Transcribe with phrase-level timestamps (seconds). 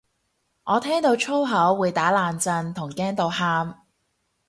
[0.63, 3.81] 我聽到粗口會打冷震同驚到喊